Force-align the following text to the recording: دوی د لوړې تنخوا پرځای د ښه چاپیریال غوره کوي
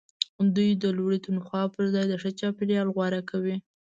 دوی 0.55 0.69
د 0.83 0.85
لوړې 0.97 1.19
تنخوا 1.25 1.63
پرځای 1.75 2.05
د 2.09 2.13
ښه 2.21 2.29
چاپیریال 2.39 2.87
غوره 2.95 3.21
کوي 3.29 3.57